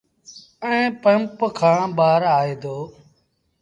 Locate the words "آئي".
2.37-2.53